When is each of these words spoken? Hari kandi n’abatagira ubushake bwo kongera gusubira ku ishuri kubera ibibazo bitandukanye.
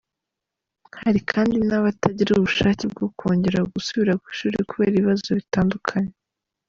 Hari 1.01 1.19
kandi 1.31 1.55
n’abatagira 1.67 2.31
ubushake 2.33 2.83
bwo 2.93 3.05
kongera 3.19 3.59
gusubira 3.73 4.13
ku 4.21 4.25
ishuri 4.33 4.57
kubera 4.69 4.93
ibibazo 4.95 5.29
bitandukanye. 5.39 6.13